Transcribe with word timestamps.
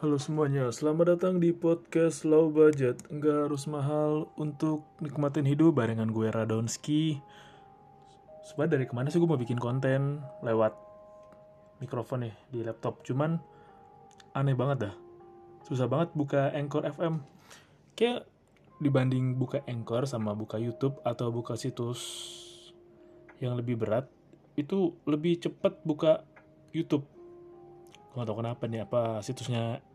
Halo 0.00 0.16
semuanya, 0.16 0.72
selamat 0.72 1.12
datang 1.12 1.44
di 1.44 1.52
podcast 1.52 2.24
Low 2.24 2.48
Budget. 2.48 3.04
Nggak 3.12 3.52
harus 3.52 3.68
mahal 3.68 4.32
untuk 4.40 4.88
nikmatin 4.96 5.44
hidup 5.44 5.76
barengan 5.76 6.08
gue 6.08 6.24
Radonski. 6.32 7.20
Sebenarnya 8.40 8.80
dari 8.80 8.84
ke 8.88 8.96
mana 8.96 9.12
sih 9.12 9.20
gue 9.20 9.28
mau 9.28 9.36
bikin 9.36 9.60
konten? 9.60 10.24
Lewat 10.40 10.72
mikrofon 11.84 12.24
nih 12.24 12.34
di 12.48 12.64
laptop. 12.64 13.04
Cuman 13.04 13.44
aneh 14.32 14.56
banget 14.56 14.88
dah. 14.88 14.94
Susah 15.68 15.84
banget 15.84 16.16
buka 16.16 16.48
Anchor 16.56 16.88
FM 16.88 17.20
Kayak 17.92 18.24
dibanding 18.80 19.36
buka 19.36 19.60
Anchor 19.68 20.08
sama 20.08 20.32
buka 20.32 20.56
YouTube 20.56 20.96
atau 21.04 21.28
buka 21.28 21.60
situs 21.60 22.00
yang 23.36 23.52
lebih 23.52 23.76
berat 23.76 24.08
Itu 24.56 24.96
lebih 25.04 25.44
cepat 25.44 25.84
buka 25.84 26.24
YouTube. 26.72 27.04
Gue 28.08 28.16
gak 28.16 28.32
tau 28.32 28.40
kenapa 28.40 28.64
nih 28.64 28.88
apa 28.88 29.20
situsnya 29.20 29.89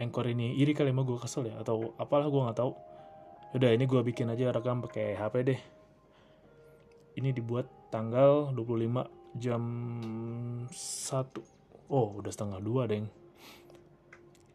Anchor 0.00 0.26
ini. 0.32 0.56
Iri 0.56 0.72
kali 0.72 0.90
emang 0.90 1.04
gue 1.04 1.20
kesel 1.20 1.52
ya. 1.52 1.60
Atau 1.60 1.92
apalah 2.00 2.26
gue 2.26 2.40
nggak 2.40 2.58
tahu. 2.58 2.72
Udah 3.54 3.70
ini 3.70 3.84
gue 3.84 4.00
bikin 4.00 4.32
aja 4.32 4.50
rekam 4.50 4.80
pakai 4.80 5.14
HP 5.14 5.34
deh. 5.44 5.60
Ini 7.20 7.36
dibuat 7.36 7.92
tanggal 7.92 8.48
25 8.56 9.38
jam 9.38 9.62
1 10.72 11.60
oh 11.90 12.22
udah 12.22 12.32
setengah 12.32 12.62
dua 12.62 12.86
deng. 12.86 13.10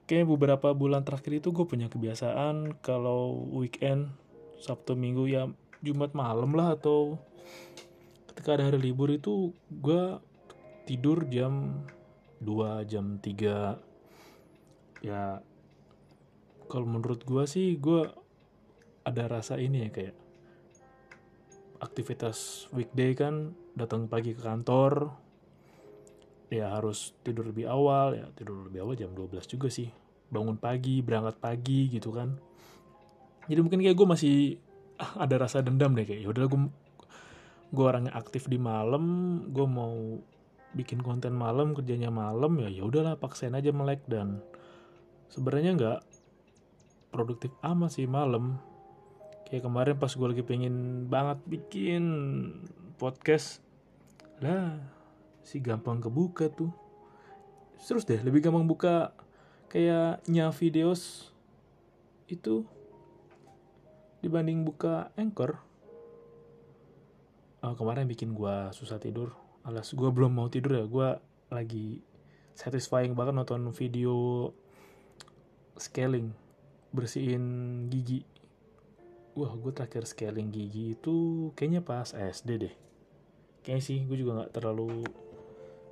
Kayak 0.07 0.31
beberapa 0.31 0.71
bulan 0.71 1.03
terakhir 1.03 1.43
itu 1.43 1.51
gue 1.51 1.67
punya 1.67 1.91
kebiasaan 1.91 2.79
kalau 2.79 3.35
weekend 3.51 4.15
Sabtu 4.55 4.95
Minggu 4.95 5.27
ya 5.27 5.51
Jumat 5.83 6.15
malam 6.15 6.55
lah 6.55 6.79
atau 6.79 7.19
ketika 8.31 8.55
ada 8.55 8.71
hari 8.71 8.79
libur 8.79 9.11
itu 9.11 9.51
gue 9.69 10.17
tidur 10.87 11.25
jam 11.27 11.83
2 12.39 12.85
jam 12.87 13.17
3 13.17 13.94
ya 15.05 15.37
kalau 16.65 16.89
menurut 16.89 17.21
gue 17.21 17.45
sih 17.45 17.77
gue 17.77 18.09
ada 19.05 19.29
rasa 19.29 19.61
ini 19.61 19.85
ya 19.85 19.89
kayak 19.93 20.15
aktivitas 21.77 22.65
weekday 22.73 23.13
kan 23.13 23.53
datang 23.77 24.09
pagi 24.09 24.33
ke 24.33 24.41
kantor 24.41 25.13
ya 26.49 26.73
harus 26.73 27.13
tidur 27.21 27.53
lebih 27.53 27.69
awal 27.69 28.17
ya 28.17 28.25
tidur 28.33 28.65
lebih 28.65 28.81
awal 28.81 28.95
jam 28.97 29.13
12 29.13 29.45
juga 29.45 29.69
sih. 29.69 29.89
Bangun 30.25 30.57
pagi 30.57 31.05
berangkat 31.05 31.37
pagi 31.37 31.85
gitu 31.93 32.09
kan. 32.09 32.33
Jadi 33.45 33.59
mungkin 33.61 33.85
kayak 33.85 33.93
gue 33.93 34.07
masih 34.09 34.35
ah, 34.97 35.21
ada 35.21 35.45
rasa 35.45 35.61
dendam 35.61 35.93
deh 35.93 36.05
kayak 36.05 36.25
yaudah 36.25 36.49
gue 36.49 36.59
gue 37.75 37.85
orangnya 37.85 38.13
aktif 38.15 38.47
di 38.49 38.57
malam 38.57 39.03
gue 39.51 39.67
mau 39.67 40.17
bikin 40.75 40.99
konten 41.03 41.35
malam 41.35 41.71
kerjanya 41.71 42.11
malam 42.11 42.57
ya 42.61 42.69
ya 42.71 42.83
udahlah 42.87 43.15
paksain 43.19 43.55
aja 43.55 43.71
melek 43.71 44.03
dan 44.07 44.43
sebenarnya 45.31 45.71
nggak 45.77 45.99
produktif 47.13 47.55
amat 47.63 47.95
sih 47.95 48.07
malam. 48.09 48.59
Kayak 49.45 49.69
kemarin 49.69 49.95
pas 49.95 50.11
gue 50.11 50.27
lagi 50.27 50.43
pengen 50.43 51.07
banget 51.07 51.39
bikin 51.45 52.03
podcast 52.97 53.61
lah 54.43 54.75
si 55.45 55.61
gampang 55.61 56.01
kebuka 56.01 56.49
tuh. 56.51 56.73
Terus 57.79 58.03
deh 58.03 58.19
lebih 58.19 58.43
gampang 58.43 58.65
buka 58.65 59.13
kayaknya 59.69 60.49
videos 60.51 61.29
itu 62.25 62.65
dibanding 64.25 64.65
buka 64.65 65.13
anchor. 65.13 65.61
Oh, 67.61 67.73
kemarin 67.77 68.09
bikin 68.09 68.33
gue 68.33 68.73
susah 68.73 68.97
tidur. 68.97 69.33
Alas 69.65 69.93
gue 69.93 70.09
belum 70.09 70.33
mau 70.33 70.49
tidur 70.49 70.81
ya. 70.81 70.85
Gue 70.89 71.09
lagi 71.53 72.01
satisfying 72.57 73.13
banget 73.13 73.37
nonton 73.37 73.69
video 73.73 74.49
scaling 75.75 76.31
bersihin 76.95 77.43
gigi. 77.91 78.23
Wah 79.35 79.51
gue 79.51 79.71
terakhir 79.75 80.07
scaling 80.07 80.47
gigi 80.47 80.95
itu 80.95 81.49
kayaknya 81.59 81.83
pas 81.83 82.15
SD 82.15 82.49
deh. 82.55 82.75
Kayaknya 83.61 83.83
sih 83.83 83.97
gue 84.07 84.17
juga 84.19 84.31
nggak 84.43 84.53
terlalu 84.55 85.03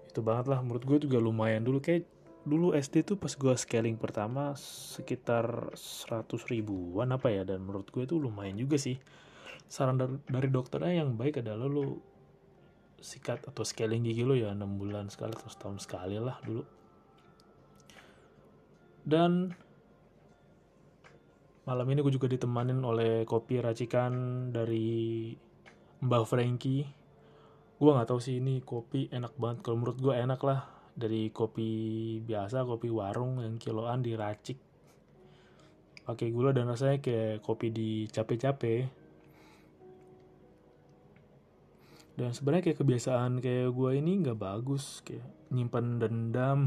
itu 0.08 0.20
banget 0.24 0.46
lah. 0.48 0.64
Menurut 0.64 0.84
gue 0.88 0.98
juga 1.04 1.20
lumayan 1.20 1.68
dulu. 1.68 1.84
Kayak 1.84 2.08
dulu 2.48 2.72
SD 2.72 3.04
tuh 3.04 3.18
pas 3.20 3.36
gue 3.36 3.54
scaling 3.56 4.00
pertama 4.00 4.56
sekitar 4.56 5.76
100 5.76 6.32
ribuan 6.48 7.12
apa 7.12 7.28
ya. 7.36 7.44
Dan 7.44 7.68
menurut 7.68 7.92
gue 7.92 8.08
itu 8.08 8.16
lumayan 8.16 8.56
juga 8.56 8.80
sih. 8.80 8.96
Saran 9.68 10.00
dari, 10.00 10.16
dari 10.24 10.48
dokternya 10.48 11.04
yang 11.04 11.20
baik 11.20 11.44
adalah 11.44 11.68
lo 11.68 12.00
sikat 13.04 13.52
atau 13.52 13.68
scaling 13.68 14.08
gigi 14.08 14.24
lo 14.24 14.32
ya 14.32 14.56
6 14.56 14.64
bulan 14.80 15.12
sekali 15.12 15.36
atau 15.36 15.52
setahun 15.52 15.84
sekali 15.84 16.16
lah 16.16 16.40
dulu. 16.40 16.64
Dan 19.04 19.52
malam 21.64 21.88
ini 21.88 22.04
gue 22.04 22.12
juga 22.12 22.28
ditemanin 22.28 22.84
oleh 22.84 23.24
kopi 23.24 23.64
racikan 23.64 24.12
dari 24.52 25.32
Mbak 26.04 26.24
Frankie. 26.28 26.84
Gue 27.80 27.92
nggak 27.92 28.12
tahu 28.12 28.20
sih 28.20 28.44
ini 28.44 28.60
kopi 28.60 29.08
enak 29.08 29.40
banget. 29.40 29.64
Kalau 29.64 29.80
menurut 29.80 29.98
gue 30.00 30.14
enak 30.16 30.42
lah. 30.44 30.62
Dari 30.94 31.34
kopi 31.34 31.72
biasa 32.22 32.68
kopi 32.70 32.92
warung 32.92 33.42
yang 33.42 33.58
kiloan 33.58 34.04
diracik. 34.06 34.60
Pakai 36.04 36.30
gula 36.30 36.52
dan 36.52 36.70
rasanya 36.70 37.00
kayak 37.00 37.42
kopi 37.42 37.72
di 37.72 37.90
cape-cape. 38.12 38.92
Dan 42.14 42.30
sebenarnya 42.30 42.70
kayak 42.70 42.80
kebiasaan 42.84 43.42
kayak 43.42 43.74
gue 43.74 43.92
ini 43.98 44.12
nggak 44.22 44.38
bagus. 44.38 45.02
Kayak 45.02 45.26
nyimpan 45.50 45.86
dendam. 45.98 46.60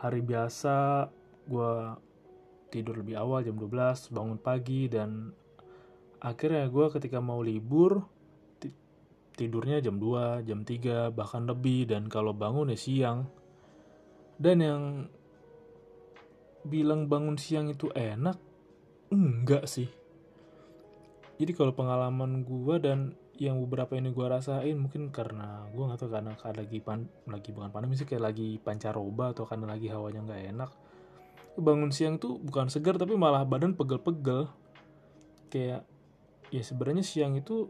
Hari 0.00 0.18
biasa 0.24 1.06
gue 1.46 1.72
tidur 2.72 3.04
lebih 3.04 3.20
awal 3.20 3.44
jam 3.44 3.60
12 3.60 4.08
bangun 4.08 4.40
pagi 4.40 4.88
dan 4.88 5.28
akhirnya 6.24 6.72
gue 6.72 6.86
ketika 6.96 7.20
mau 7.20 7.44
libur 7.44 8.00
tidurnya 9.32 9.80
jam 9.80 9.96
2, 9.96 10.44
jam 10.44 10.60
3, 10.62 11.10
bahkan 11.12 11.48
lebih 11.48 11.88
dan 11.88 12.06
kalau 12.06 12.36
bangun 12.36 12.72
ya 12.72 12.78
siang. 12.78 13.28
Dan 14.36 14.56
yang 14.60 14.82
bilang 16.62 17.08
bangun 17.10 17.40
siang 17.40 17.72
itu 17.72 17.90
enak 17.92 18.38
enggak 19.10 19.66
sih. 19.66 19.88
Jadi 21.40 21.52
kalau 21.56 21.74
pengalaman 21.74 22.46
gue 22.46 22.76
dan 22.78 23.18
yang 23.40 23.58
beberapa 23.64 23.98
ini 23.98 24.14
gue 24.14 24.26
rasain 24.28 24.76
mungkin 24.78 25.10
karena 25.10 25.66
gue 25.72 25.82
nggak 25.82 25.98
tahu 25.98 26.10
karena 26.12 26.36
lagi 26.36 26.78
pan 26.78 27.08
lagi 27.26 27.50
bukan 27.50 27.72
pandemi 27.74 27.98
sih 27.98 28.06
kayak 28.06 28.30
lagi 28.30 28.60
pancaroba 28.60 29.34
atau 29.34 29.48
karena 29.48 29.72
lagi 29.72 29.90
hawanya 29.90 30.22
nggak 30.22 30.42
enak 30.54 30.70
bangun 31.60 31.92
siang 31.92 32.16
tuh 32.16 32.40
bukan 32.40 32.72
segar 32.72 32.96
tapi 32.96 33.18
malah 33.18 33.44
badan 33.44 33.76
pegel-pegel. 33.76 34.48
Kayak 35.52 35.84
ya 36.48 36.62
sebenarnya 36.64 37.04
siang 37.04 37.36
itu 37.36 37.68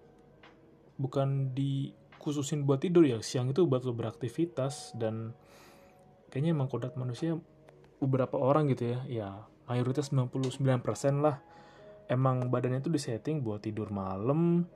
bukan 0.99 1.51
dikhususin 1.57 2.63
buat 2.63 2.83
tidur 2.83 3.03
ya 3.03 3.19
siang 3.25 3.51
itu 3.51 3.67
buat 3.67 3.83
lo 3.83 3.95
beraktivitas 3.95 4.95
dan 4.95 5.35
kayaknya 6.31 6.55
emang 6.55 6.71
kodrat 6.71 6.95
manusia 6.95 7.35
beberapa 7.99 8.39
orang 8.39 8.71
gitu 8.71 8.95
ya. 8.95 9.01
Ya 9.11 9.29
mayoritas 9.67 10.15
99% 10.15 10.63
lah. 11.23 11.43
Emang 12.11 12.51
badannya 12.51 12.83
itu 12.83 12.91
disetting 12.93 13.41
buat 13.43 13.63
tidur 13.65 13.91
malam 13.91 14.67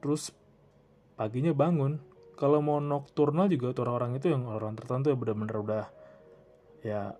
terus 0.00 0.32
paginya 1.16 1.52
bangun. 1.52 2.00
Kalau 2.40 2.64
mau 2.64 2.80
nokturnal 2.80 3.52
juga 3.52 3.76
tuh 3.76 3.84
orang-orang 3.84 4.16
itu 4.16 4.32
yang 4.32 4.48
orang 4.48 4.72
tertentu 4.72 5.12
ya 5.12 5.16
benar-benar 5.18 5.56
udah 5.60 5.84
ya 6.80 7.12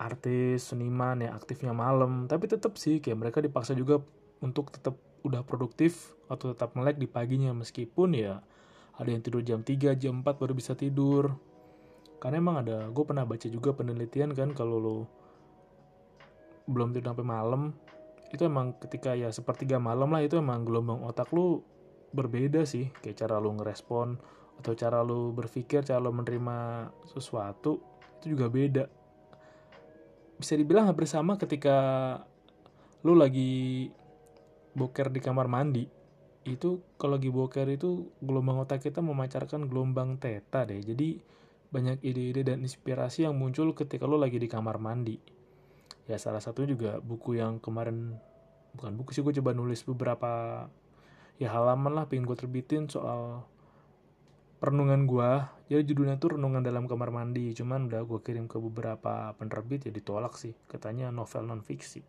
artis 0.00 0.72
seniman 0.72 1.20
ya 1.20 1.36
aktifnya 1.36 1.76
malam. 1.76 2.24
Tapi 2.24 2.48
tetap 2.48 2.80
sih 2.80 3.04
kayak 3.04 3.20
mereka 3.20 3.38
dipaksa 3.44 3.76
juga 3.76 4.00
untuk 4.40 4.72
tetap 4.72 4.96
udah 5.20 5.44
produktif 5.44 6.16
atau 6.32 6.56
tetap 6.56 6.72
melek 6.72 6.96
di 6.96 7.04
paginya. 7.04 7.52
Meskipun 7.52 8.16
ya 8.16 8.40
ada 8.96 9.08
yang 9.12 9.20
tidur 9.20 9.44
jam 9.44 9.60
3 9.60 9.92
jam 10.00 10.24
4 10.24 10.40
baru 10.40 10.56
bisa 10.56 10.72
tidur. 10.72 11.36
Karena 12.16 12.40
emang 12.40 12.64
ada 12.64 12.88
gue 12.88 13.04
pernah 13.04 13.28
baca 13.28 13.48
juga 13.48 13.76
penelitian 13.76 14.32
kan 14.32 14.56
kalau 14.56 14.76
lo 14.80 14.96
belum 16.64 16.96
tidur 16.96 17.12
sampai 17.12 17.26
malam 17.26 17.74
itu 18.30 18.46
emang 18.46 18.78
ketika 18.78 19.18
ya 19.18 19.32
sepertiga 19.34 19.82
malam 19.82 20.14
lah 20.14 20.22
itu 20.22 20.38
emang 20.38 20.62
gelombang 20.62 21.02
otak 21.04 21.28
lu 21.36 21.60
berbeda 22.16 22.64
sih. 22.64 22.88
Kayak 23.04 23.26
cara 23.26 23.36
lu 23.36 23.52
ngerespon 23.56 24.16
atau 24.60 24.72
cara 24.76 25.00
lu 25.00 25.32
berpikir 25.32 25.84
cara 25.84 26.00
lu 26.00 26.12
menerima 26.12 26.88
sesuatu 27.08 27.80
itu 28.20 28.36
juga 28.36 28.52
beda 28.52 28.99
bisa 30.40 30.56
dibilang 30.56 30.88
hampir 30.88 31.04
sama 31.04 31.36
ketika 31.36 31.76
lu 33.04 33.12
lagi 33.12 33.92
boker 34.72 35.12
di 35.12 35.20
kamar 35.20 35.46
mandi. 35.52 35.84
Itu 36.48 36.80
kalau 36.96 37.20
lagi 37.20 37.28
boker 37.28 37.68
itu 37.68 38.08
gelombang 38.24 38.64
otak 38.64 38.80
kita 38.80 39.04
memancarkan 39.04 39.68
gelombang 39.68 40.16
theta 40.16 40.64
deh. 40.64 40.80
Jadi 40.80 41.20
banyak 41.70 42.00
ide-ide 42.02 42.42
dan 42.42 42.64
inspirasi 42.64 43.28
yang 43.28 43.36
muncul 43.36 43.76
ketika 43.76 44.08
lo 44.08 44.16
lagi 44.16 44.40
di 44.40 44.48
kamar 44.48 44.80
mandi. 44.80 45.20
Ya 46.08 46.16
salah 46.16 46.40
satu 46.40 46.64
juga 46.64 46.98
buku 46.98 47.38
yang 47.38 47.60
kemarin 47.60 48.16
bukan 48.74 48.96
buku 48.96 49.14
sih 49.14 49.22
gue 49.22 49.34
coba 49.38 49.54
nulis 49.54 49.82
beberapa 49.84 50.66
ya 51.38 51.48
halaman 51.52 51.92
lah 51.94 52.04
pengen 52.06 52.26
gue 52.26 52.38
terbitin 52.38 52.86
soal 52.86 53.46
perenungan 54.60 55.08
gua 55.08 55.60
jadi 55.70 55.86
judulnya 55.86 56.18
tuh 56.18 56.34
renungan 56.34 56.66
dalam 56.66 56.90
kamar 56.90 57.14
mandi. 57.14 57.54
Cuman 57.54 57.86
udah 57.86 58.02
gue 58.02 58.18
kirim 58.26 58.50
ke 58.50 58.58
beberapa 58.58 59.30
penerbit 59.38 59.86
ya 59.86 59.94
ditolak 59.94 60.34
sih. 60.34 60.50
Katanya 60.66 61.14
novel 61.14 61.46
non 61.46 61.62
fiksi 61.62 62.02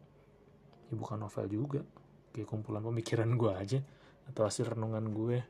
ya 0.89 0.93
bukan 0.97 1.21
novel 1.21 1.45
juga. 1.45 1.85
Kayak 2.33 2.49
kumpulan 2.49 2.81
pemikiran 2.81 3.29
gue 3.37 3.51
aja 3.53 3.79
atau 4.25 4.49
hasil 4.49 4.73
renungan 4.73 5.13
gue. 5.13 5.45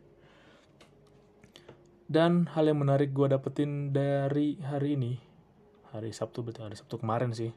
Dan 2.11 2.51
hal 2.51 2.67
yang 2.67 2.83
menarik 2.83 3.15
gue 3.15 3.31
dapetin 3.31 3.95
dari 3.95 4.59
hari 4.59 4.99
ini 4.99 5.13
hari 5.95 6.11
Sabtu 6.11 6.43
betul 6.43 6.67
hari 6.67 6.75
Sabtu 6.75 6.99
kemarin 6.99 7.31
sih. 7.31 7.55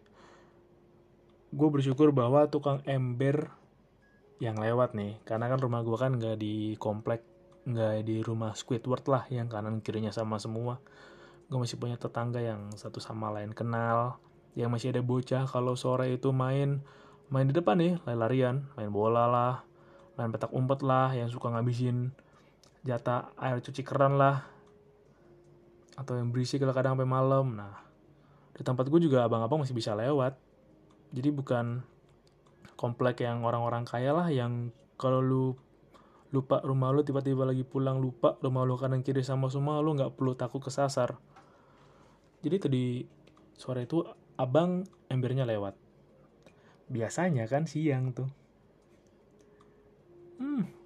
Gue 1.51 1.67
bersyukur 1.67 2.15
bahwa 2.15 2.47
tukang 2.47 2.79
ember 2.87 3.51
yang 4.39 4.55
lewat 4.55 4.95
nih. 4.95 5.19
Karena 5.27 5.51
kan 5.51 5.59
rumah 5.59 5.83
gue 5.83 5.99
kan 5.99 6.15
nggak 6.15 6.39
di 6.39 6.79
komplek 6.79 7.34
nggak 7.65 8.05
di 8.05 8.21
rumah 8.21 8.53
Squidward 8.53 9.05
lah 9.09 9.25
yang 9.33 9.49
kanan 9.49 9.81
kirinya 9.81 10.13
sama 10.13 10.37
semua. 10.41 10.81
Gue 11.49 11.59
masih 11.61 11.77
punya 11.77 11.97
tetangga 11.97 12.41
yang 12.41 12.73
satu 12.77 13.01
sama 13.01 13.33
lain 13.33 13.53
kenal 13.53 14.21
yang 14.55 14.71
masih 14.71 14.95
ada 14.95 15.03
bocah 15.03 15.51
kalau 15.51 15.75
sore 15.75 16.15
itu 16.15 16.31
main 16.31 16.79
main 17.27 17.47
di 17.51 17.55
depan 17.55 17.75
nih 17.75 17.99
lari-larian 18.07 18.71
main 18.79 18.87
bola 18.87 19.27
lah 19.27 19.55
main 20.15 20.31
petak 20.31 20.55
umpet 20.55 20.87
lah 20.87 21.11
yang 21.11 21.27
suka 21.27 21.51
ngabisin 21.51 22.15
jatah 22.87 23.35
air 23.35 23.59
cuci 23.59 23.83
keran 23.83 24.15
lah 24.15 24.47
atau 25.99 26.19
yang 26.19 26.31
berisik 26.31 26.63
kalau 26.63 26.75
kadang 26.75 26.95
sampai 26.99 27.09
malam. 27.09 27.55
Nah 27.55 27.75
di 28.55 28.63
tempat 28.63 28.87
gue 28.87 29.01
juga 29.03 29.27
abang-abang 29.27 29.63
masih 29.63 29.75
bisa 29.75 29.95
lewat. 29.99 30.39
Jadi 31.15 31.31
bukan 31.31 31.83
komplek 32.75 33.23
yang 33.23 33.43
orang-orang 33.43 33.87
kaya 33.87 34.11
lah 34.15 34.31
yang 34.31 34.71
kalau 34.99 35.23
lu 35.23 35.47
lupa 36.35 36.59
rumah 36.67 36.91
lu 36.91 37.07
tiba-tiba 37.07 37.47
lagi 37.47 37.63
pulang 37.63 38.03
lupa 38.03 38.35
rumah 38.43 38.67
lu 38.67 38.75
kanan 38.75 39.07
kiri 39.07 39.23
sama 39.23 39.47
semua 39.47 39.79
lu 39.79 39.95
nggak 39.95 40.19
perlu 40.19 40.35
takut 40.35 40.59
kesasar. 40.59 41.15
Jadi 42.43 42.57
tadi 42.59 42.85
sore 43.55 43.87
itu 43.87 44.03
abang 44.35 44.83
embernya 45.07 45.47
lewat. 45.47 45.79
Biasanya 46.91 47.47
kan 47.47 47.71
siang 47.71 48.11
tuh. 48.11 48.29
Hmm 50.43 50.85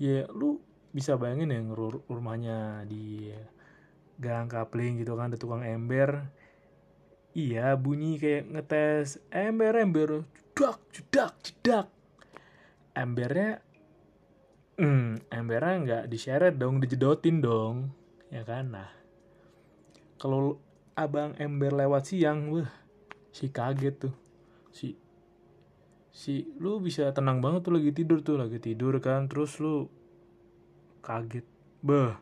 ya 0.00 0.24
lu 0.32 0.56
bisa 0.96 1.20
bayangin 1.20 1.52
yang 1.52 1.68
rumahnya 2.08 2.88
di 2.88 3.28
gang 4.16 4.48
kapling 4.48 4.96
gitu 4.96 5.12
kan 5.14 5.28
ada 5.28 5.36
tukang 5.36 5.60
ember. 5.60 6.32
Iya, 7.30 7.78
bunyi 7.78 8.18
kayak 8.18 8.50
ngetes 8.50 9.22
ember 9.30 9.78
ember, 9.78 10.26
jedak 10.34 10.82
jedak 10.90 11.32
jedak. 11.46 11.86
Embernya, 12.90 13.62
hmm, 14.80 15.28
embernya 15.28 15.76
nggak 15.84 16.04
diseret 16.08 16.56
dong, 16.56 16.80
dijedotin 16.80 17.44
dong, 17.44 17.92
ya 18.32 18.40
kan? 18.48 18.72
Nah, 18.72 18.90
kalau 20.16 20.56
abang 20.96 21.36
ember 21.36 21.76
lewat 21.76 22.08
siang, 22.08 22.48
wah, 22.48 22.72
si 23.28 23.52
kaget 23.52 24.08
tuh, 24.08 24.14
si 24.72 24.96
si 26.10 26.48
lu 26.58 26.82
bisa 26.82 27.12
tenang 27.14 27.38
banget 27.38 27.62
tuh 27.62 27.76
lagi 27.78 27.94
tidur 27.94 28.18
tuh 28.20 28.34
lagi 28.34 28.58
tidur 28.58 28.98
kan 28.98 29.30
terus 29.30 29.62
lu 29.62 29.86
kaget 31.06 31.46
beh 31.86 32.18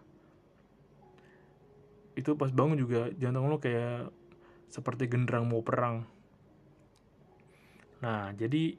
itu 2.21 2.37
pas 2.37 2.53
bangun 2.53 2.77
juga 2.77 3.09
jantung 3.17 3.49
lu 3.49 3.57
kayak 3.57 4.11
seperti 4.69 5.09
genderang 5.09 5.49
mau 5.49 5.63
perang. 5.65 6.05
Nah, 8.03 8.35
jadi 8.35 8.75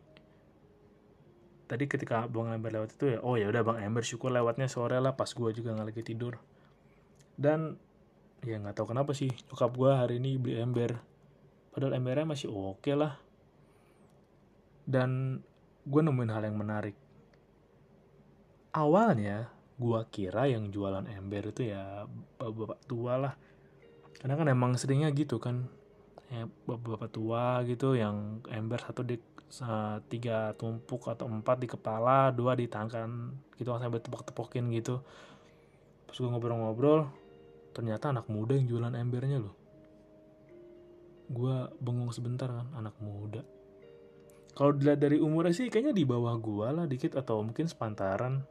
tadi 1.69 1.85
ketika 1.85 2.25
Bang 2.25 2.49
Ember 2.49 2.73
lewat 2.73 2.97
itu 2.97 3.13
ya, 3.13 3.19
oh 3.21 3.37
ya 3.37 3.45
udah 3.45 3.61
Bang 3.61 3.77
Ember 3.77 4.01
syukur 4.01 4.33
lewatnya 4.33 4.65
sore 4.65 4.97
lah 4.97 5.13
pas 5.13 5.29
gue 5.29 5.49
juga 5.53 5.77
nggak 5.77 5.87
lagi 5.93 6.01
tidur. 6.01 6.41
Dan 7.37 7.77
ya 8.41 8.57
nggak 8.57 8.73
tahu 8.73 8.91
kenapa 8.97 9.13
sih 9.13 9.29
nyokap 9.29 9.71
gue 9.77 9.91
hari 9.93 10.17
ini 10.17 10.41
beli 10.41 10.57
ember. 10.57 10.97
Padahal 11.69 11.93
embernya 12.01 12.25
masih 12.25 12.49
oke 12.49 12.81
okay 12.81 12.97
lah. 12.97 13.21
Dan 14.89 15.39
gue 15.85 16.01
nemuin 16.01 16.33
hal 16.33 16.43
yang 16.49 16.57
menarik. 16.57 16.97
Awalnya 18.73 19.53
gue 19.77 19.99
kira 20.09 20.49
yang 20.49 20.73
jualan 20.73 21.05
ember 21.05 21.53
itu 21.53 21.69
ya 21.69 22.09
bapak-bapak 22.41 22.79
tua 22.89 23.13
lah. 23.21 23.33
Karena 24.17 24.33
kan 24.35 24.47
emang 24.49 24.73
seringnya 24.75 25.13
gitu 25.13 25.37
kan 25.37 25.69
ya 26.29 26.49
bapak-bapak 26.65 27.09
tua 27.13 27.61
gitu 27.65 27.93
yang 27.93 28.41
ember 28.49 28.81
satu 28.81 29.01
di 29.05 29.17
uh, 29.17 29.28
tiga 30.07 30.53
tumpuk 30.53 31.09
atau 31.09 31.25
empat 31.25 31.57
di 31.57 31.67
kepala 31.67 32.29
dua 32.29 32.53
di 32.53 32.69
tangan 32.69 33.33
gitu 33.57 33.73
kan 33.73 33.81
sampai 33.81 34.01
tepok-tepokin 34.01 34.69
gitu. 34.77 35.01
Pas 36.05 36.15
gue 36.15 36.29
ngobrol-ngobrol 36.29 37.09
ternyata 37.73 38.13
anak 38.13 38.29
muda 38.29 38.53
yang 38.53 38.69
jualan 38.69 38.93
embernya 38.93 39.41
loh. 39.41 39.55
Gue 41.29 41.69
bengong 41.81 42.13
sebentar 42.13 42.49
kan 42.49 42.69
anak 42.77 42.93
muda. 43.01 43.41
Kalau 44.53 44.75
dilihat 44.75 44.99
dari 45.01 45.17
umurnya 45.21 45.53
sih 45.53 45.69
kayaknya 45.69 45.93
di 45.93 46.05
bawah 46.05 46.35
gue 46.37 46.67
lah 46.69 46.85
dikit 46.85 47.17
atau 47.17 47.41
mungkin 47.41 47.65
sepantaran. 47.65 48.45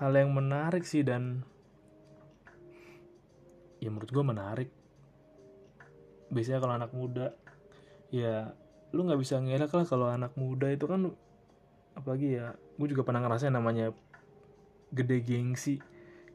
Hal 0.00 0.12
yang 0.16 0.34
menarik 0.34 0.82
sih 0.82 1.06
dan 1.06 1.46
ya 3.78 3.88
menurut 3.92 4.10
gue 4.10 4.24
menarik. 4.24 4.68
Biasanya 6.32 6.58
kalau 6.64 6.74
anak 6.74 6.90
muda 6.96 7.36
ya 8.12 8.52
lu 8.92 9.08
nggak 9.08 9.20
bisa 9.24 9.40
ngelak 9.40 9.72
lah 9.72 9.86
kalau 9.88 10.06
anak 10.12 10.36
muda 10.36 10.68
itu 10.68 10.84
kan 10.84 11.16
apalagi 11.96 12.36
ya 12.36 12.52
gue 12.76 12.86
juga 12.92 13.08
pernah 13.08 13.24
ngerasain 13.24 13.52
namanya 13.52 13.96
gede 14.92 15.24
gengsi. 15.24 15.80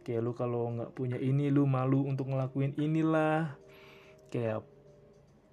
Kayak 0.02 0.22
lu 0.26 0.32
kalau 0.34 0.74
nggak 0.74 0.92
punya 0.98 1.22
ini 1.22 1.54
lu 1.54 1.70
malu 1.70 2.10
untuk 2.10 2.34
ngelakuin 2.34 2.74
inilah. 2.82 3.54
Kayak 4.34 4.66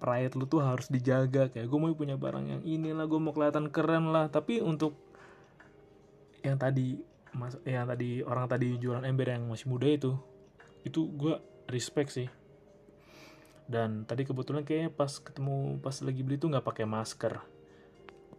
pride 0.01 0.33
lu 0.33 0.49
tuh 0.49 0.65
harus 0.65 0.89
dijaga. 0.89 1.53
Kayak 1.53 1.69
gue 1.69 1.77
mau 1.77 1.93
punya 1.93 2.17
barang 2.17 2.45
yang 2.49 2.61
inilah 2.65 3.05
gue 3.05 3.19
mau 3.21 3.31
kelihatan 3.31 3.69
keren 3.69 4.09
lah. 4.09 4.27
Tapi 4.33 4.65
untuk 4.65 4.97
yang 6.41 6.57
tadi 6.57 6.97
mas 7.35 7.59
yang 7.67 7.85
tadi 7.89 8.23
orang 8.23 8.47
tadi 8.47 8.79
jualan 8.79 9.03
ember 9.03 9.27
yang 9.27 9.43
masih 9.49 9.67
muda 9.67 9.91
itu 9.91 10.15
itu 10.87 11.03
gue 11.19 11.35
respect 11.67 12.15
sih 12.15 12.29
dan 13.65 14.05
tadi 14.05 14.25
kebetulan 14.29 14.61
kayaknya 14.61 14.93
pas 14.93 15.09
ketemu 15.09 15.81
pas 15.81 15.97
lagi 16.05 16.21
beli 16.21 16.37
tuh 16.37 16.53
nggak 16.53 16.65
pakai 16.65 16.85
masker. 16.85 17.41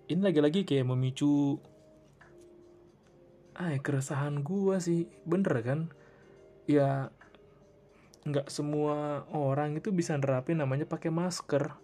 Ini 0.06 0.23
lagi-lagi 0.23 0.62
kayak 0.62 0.87
memicu 0.87 1.58
ah 3.58 3.75
keresahan 3.82 4.46
gua 4.46 4.78
sih. 4.78 5.11
Bener 5.26 5.55
kan? 5.67 5.81
Ya 6.70 7.11
nggak 8.26 8.50
semua 8.50 9.26
orang 9.34 9.78
itu 9.78 9.90
bisa 9.90 10.14
nerapin 10.14 10.62
namanya 10.62 10.87
pakai 10.87 11.11
masker. 11.11 11.74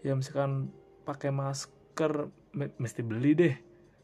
Ya 0.00 0.16
misalkan 0.16 0.72
pakai 1.04 1.28
masker 1.28 2.32
mesti 2.56 3.00
beli 3.04 3.32
deh. 3.36 3.54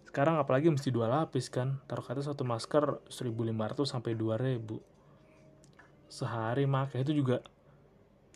Sekarang 0.05 0.37
apalagi 0.37 0.69
mesti 0.69 0.93
dua 0.93 1.09
lapis 1.09 1.49
kan? 1.49 1.81
Taruh 1.89 2.05
kata 2.05 2.21
satu 2.21 2.45
masker 2.45 3.01
1500 3.09 3.89
sampai 3.89 4.13
2000 4.13 4.95
sehari 6.05 6.69
makai 6.69 7.03
itu 7.03 7.11
juga 7.11 7.43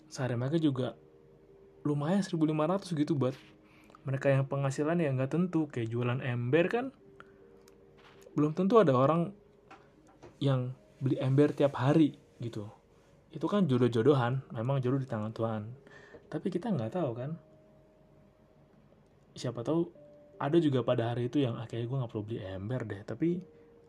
sehari 0.08 0.34
mereka 0.34 0.56
juga 0.56 0.96
lumayan 1.84 2.24
1500 2.24 2.92
gitu 2.96 3.16
buat 3.16 3.36
mereka 4.08 4.32
yang 4.32 4.48
penghasilan 4.48 5.00
ya 5.00 5.12
nggak 5.12 5.32
tentu 5.32 5.68
kayak 5.68 5.92
jualan 5.92 6.20
ember 6.24 6.64
kan. 6.72 6.86
Belum 8.32 8.56
tentu 8.56 8.80
ada 8.80 8.96
orang 8.96 9.32
yang 10.40 10.72
beli 11.02 11.20
ember 11.20 11.52
tiap 11.52 11.76
hari 11.76 12.16
gitu. 12.40 12.66
Itu 13.28 13.44
kan 13.50 13.68
jodoh-jodohan 13.68 14.48
memang 14.56 14.80
jodoh 14.80 14.96
di 14.96 15.04
tangan 15.04 15.36
Tuhan. 15.36 15.62
Tapi 16.32 16.46
kita 16.48 16.72
nggak 16.72 16.96
tahu 16.96 17.10
kan. 17.12 17.30
Siapa 19.36 19.60
tahu 19.60 19.92
ada 20.38 20.56
juga 20.56 20.80
pada 20.86 21.12
hari 21.12 21.28
itu 21.28 21.42
yang 21.44 21.58
akhirnya 21.60 21.84
gue 21.84 21.98
nggak 22.00 22.10
perlu 22.10 22.24
beli 22.24 22.40
ember 22.40 22.80
deh. 22.88 23.02
Tapi 23.04 23.28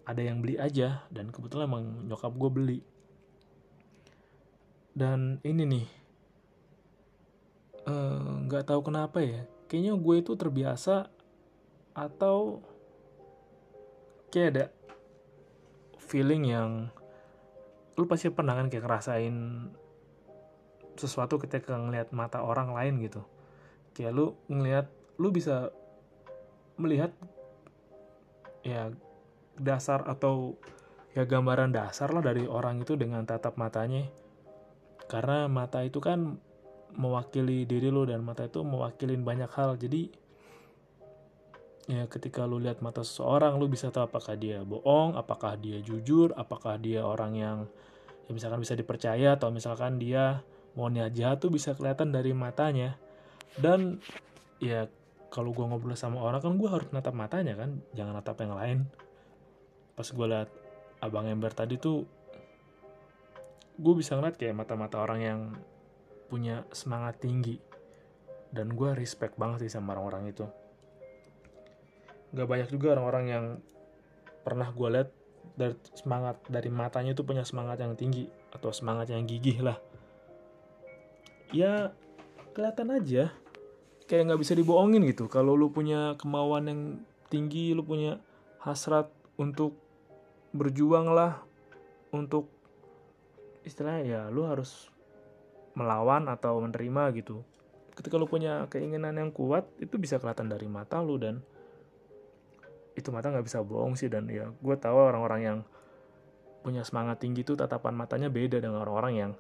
ada 0.04 0.20
yang 0.20 0.44
beli 0.44 0.58
aja 0.60 1.06
dan 1.14 1.32
kebetulan 1.32 1.70
emang 1.70 1.86
nyokap 2.10 2.34
gue 2.36 2.50
beli. 2.52 2.80
Dan 4.92 5.40
ini 5.48 5.64
nih 5.64 5.86
nggak 8.48 8.64
uh, 8.64 8.68
tahu 8.68 8.82
kenapa 8.86 9.22
ya. 9.22 9.42
Kayaknya 9.70 9.94
gue 9.98 10.16
itu 10.18 10.34
terbiasa 10.34 11.10
atau 11.94 12.64
kayak 14.30 14.50
ada 14.56 14.66
feeling 15.98 16.44
yang 16.50 16.70
lu 18.00 18.08
pasti 18.08 18.32
pernah 18.32 18.56
kan 18.56 18.72
kayak 18.72 18.88
ngerasain 18.88 19.36
sesuatu 20.96 21.40
ketika 21.40 21.76
ngelihat 21.76 22.16
mata 22.16 22.42
orang 22.42 22.74
lain 22.74 23.04
gitu. 23.04 23.22
Kayak 23.94 24.12
lu 24.16 24.26
ngelihat 24.48 24.88
lu 25.20 25.30
bisa 25.30 25.70
melihat 26.80 27.12
ya 28.64 28.92
dasar 29.60 30.08
atau 30.08 30.56
ya 31.12 31.28
gambaran 31.28 31.76
dasar 31.76 32.12
lah 32.16 32.24
dari 32.24 32.48
orang 32.48 32.82
itu 32.82 32.96
dengan 32.96 33.28
tatap 33.28 33.60
matanya. 33.60 34.08
Karena 35.10 35.50
mata 35.52 35.84
itu 35.84 36.00
kan 36.00 36.40
mewakili 36.98 37.68
diri 37.70 37.94
lo 37.94 38.08
dan 38.08 38.24
mata 38.26 38.48
itu 38.48 38.64
mewakili 38.66 39.18
banyak 39.20 39.52
hal. 39.54 39.78
Jadi 39.78 40.10
ya 41.90 42.06
ketika 42.06 42.46
lu 42.46 42.62
lihat 42.62 42.86
mata 42.86 43.02
seseorang 43.02 43.58
lu 43.58 43.66
bisa 43.66 43.90
tahu 43.90 44.06
apakah 44.06 44.38
dia 44.38 44.62
bohong 44.62 45.18
apakah 45.18 45.58
dia 45.58 45.82
jujur 45.82 46.38
apakah 46.38 46.78
dia 46.78 47.02
orang 47.02 47.34
yang 47.34 47.58
ya 48.30 48.32
misalkan 48.38 48.62
bisa 48.62 48.78
dipercaya 48.78 49.34
atau 49.34 49.50
misalkan 49.50 49.98
dia 49.98 50.46
mau 50.78 50.86
niat 50.86 51.18
jahat 51.18 51.42
tuh 51.42 51.50
bisa 51.50 51.74
kelihatan 51.74 52.14
dari 52.14 52.32
matanya. 52.32 52.96
Dan 53.58 53.98
ya 54.62 54.86
kalau 55.34 55.54
gue 55.54 55.66
ngobrol 55.66 55.98
sama 55.98 56.22
orang 56.22 56.42
kan 56.42 56.54
gue 56.58 56.70
harus 56.70 56.90
natap 56.94 57.18
matanya 57.18 57.58
kan 57.58 57.82
jangan 57.98 58.22
natap 58.22 58.38
yang 58.42 58.54
lain. 58.54 58.78
Pas 59.98 60.06
gue 60.06 60.28
liat 60.30 60.50
abang 61.02 61.26
ember 61.26 61.52
tadi 61.56 61.80
tuh 61.82 62.06
gue 63.80 63.94
bisa 63.96 64.20
ngeliat 64.20 64.36
kayak 64.36 64.56
mata-mata 64.56 65.00
orang 65.00 65.20
yang 65.24 65.40
punya 66.30 66.64
semangat 66.70 67.18
tinggi. 67.20 67.58
Dan 68.54 68.74
gue 68.78 68.94
respect 68.94 69.36
banget 69.36 69.66
sih 69.66 69.74
sama 69.74 69.98
orang-orang 69.98 70.30
itu. 70.30 70.46
Gak 72.34 72.46
banyak 72.46 72.70
juga 72.70 72.94
orang-orang 72.94 73.26
yang 73.26 73.46
pernah 74.46 74.70
gue 74.70 74.90
lihat 74.90 75.10
dari 75.60 75.76
semangat 75.98 76.40
dari 76.48 76.70
matanya 76.72 77.12
itu 77.18 77.26
punya 77.26 77.44
semangat 77.44 77.82
yang 77.82 77.98
tinggi 77.98 78.30
atau 78.54 78.70
semangat 78.70 79.12
yang 79.12 79.26
gigih 79.26 79.66
lah. 79.66 79.78
Ya 81.50 81.92
kelihatan 82.54 82.94
aja. 82.94 83.34
Kayak 84.10 84.34
nggak 84.34 84.42
bisa 84.42 84.54
dibohongin 84.58 85.06
gitu. 85.06 85.30
Kalau 85.30 85.54
lu 85.54 85.70
punya 85.70 86.18
kemauan 86.18 86.66
yang 86.66 86.82
tinggi 87.30 87.78
lu 87.78 87.86
punya 87.86 88.18
hasrat 88.58 89.08
untuk 89.38 89.78
berjuang 90.50 91.14
lah 91.14 91.46
untuk 92.10 92.50
istilahnya 93.62 94.04
ya 94.04 94.22
lu 94.34 94.50
harus 94.50 94.90
melawan 95.80 96.28
atau 96.28 96.60
menerima 96.60 97.16
gitu. 97.16 97.40
Ketika 97.96 98.20
lu 98.20 98.28
punya 98.28 98.68
keinginan 98.68 99.16
yang 99.16 99.32
kuat 99.32 99.68
itu 99.80 99.96
bisa 99.96 100.20
kelihatan 100.20 100.52
dari 100.52 100.68
mata 100.68 101.00
lu 101.00 101.16
dan 101.16 101.40
itu 103.00 103.16
mata 103.16 103.32
nggak 103.32 103.48
bisa 103.48 103.64
bohong 103.64 103.96
sih 103.96 104.12
dan 104.12 104.28
ya 104.28 104.52
gue 104.52 104.76
tahu 104.76 104.98
orang-orang 105.00 105.42
yang 105.42 105.60
punya 106.60 106.84
semangat 106.84 107.24
tinggi 107.24 107.48
tuh 107.48 107.56
tatapan 107.56 107.96
matanya 107.96 108.28
beda 108.28 108.60
dengan 108.60 108.84
orang-orang 108.84 109.14
yang 109.16 109.32